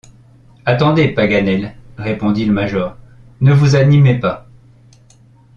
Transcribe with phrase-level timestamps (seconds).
[0.65, 2.97] Attendez, Paganel, répondit le major,
[3.39, 4.47] ne vous animez pas.